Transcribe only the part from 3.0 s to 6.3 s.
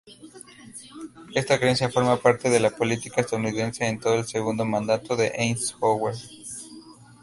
estadounidense en todo el segundo mandato de Eisenhower.